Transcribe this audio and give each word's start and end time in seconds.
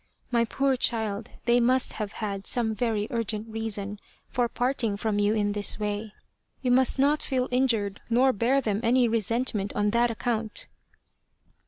My 0.31 0.45
poor 0.45 0.75
child, 0.75 1.29
they 1.45 1.59
must 1.59 1.93
have 1.93 2.13
had 2.13 2.47
some 2.47 2.73
very 2.73 3.07
urgent 3.11 3.47
reason 3.47 3.99
for 4.29 4.49
parting 4.49 4.97
from 4.97 5.19
you 5.19 5.35
in 5.35 5.51
this 5.51 5.79
way. 5.79 6.11
You 6.63 6.71
must 6.71 6.97
not 6.97 7.21
feel 7.21 7.47
injured 7.51 8.01
nor 8.09 8.33
bear 8.33 8.61
them 8.61 8.79
any 8.81 9.07
resentment 9.07 9.73
on 9.75 9.91
that 9.91 10.09
account." 10.09 10.67